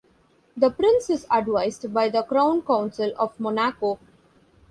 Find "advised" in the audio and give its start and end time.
1.29-1.93